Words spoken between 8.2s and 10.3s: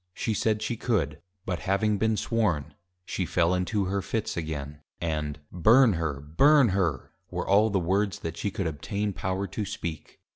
that she could obtain power to speak.